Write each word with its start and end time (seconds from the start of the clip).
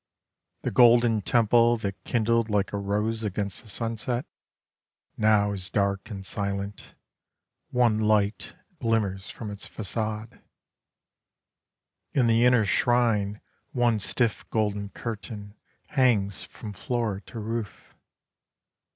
The 0.63 0.71
golden 0.71 1.21
temple 1.21 1.77
That 1.77 2.03
kindled 2.05 2.49
like 2.49 2.73
a 2.73 2.77
rose 2.79 3.21
against 3.21 3.61
the 3.61 3.69
sunset, 3.69 4.25
Now 5.15 5.51
is 5.51 5.69
dark 5.69 6.09
and 6.09 6.25
silent, 6.25 6.95
One 7.69 7.99
light 7.99 8.55
glimmers 8.79 9.29
from 9.29 9.51
its 9.51 9.69
façade. 9.69 10.41
In 12.13 12.25
the 12.25 12.45
inner 12.45 12.65
shrine 12.65 13.41
One 13.73 13.99
stiff 13.99 14.43
golden 14.49 14.89
curtain 14.89 15.53
Hangs 15.89 16.41
from 16.43 16.73
floor 16.73 17.19
to 17.27 17.37
roof. 17.39 17.93